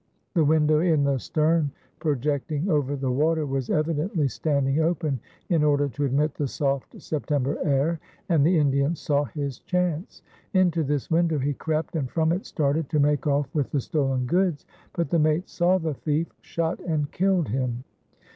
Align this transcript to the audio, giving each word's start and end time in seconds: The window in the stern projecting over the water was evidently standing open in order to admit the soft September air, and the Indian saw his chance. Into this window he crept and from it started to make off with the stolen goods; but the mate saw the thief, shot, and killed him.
The 0.33 0.43
window 0.43 0.79
in 0.79 1.03
the 1.03 1.19
stern 1.19 1.69
projecting 1.99 2.71
over 2.71 2.95
the 2.95 3.11
water 3.11 3.45
was 3.45 3.69
evidently 3.69 4.27
standing 4.27 4.79
open 4.79 5.19
in 5.47 5.63
order 5.63 5.87
to 5.89 6.05
admit 6.05 6.33
the 6.33 6.47
soft 6.47 6.99
September 6.99 7.59
air, 7.63 7.99
and 8.27 8.43
the 8.43 8.57
Indian 8.57 8.95
saw 8.95 9.25
his 9.25 9.59
chance. 9.59 10.23
Into 10.55 10.83
this 10.83 11.11
window 11.11 11.37
he 11.37 11.53
crept 11.53 11.95
and 11.95 12.09
from 12.09 12.31
it 12.31 12.47
started 12.47 12.89
to 12.89 12.99
make 12.99 13.27
off 13.27 13.53
with 13.53 13.69
the 13.69 13.79
stolen 13.79 14.25
goods; 14.25 14.65
but 14.93 15.11
the 15.11 15.19
mate 15.19 15.47
saw 15.47 15.77
the 15.77 15.93
thief, 15.93 16.33
shot, 16.41 16.79
and 16.79 17.11
killed 17.11 17.49
him. 17.49 17.83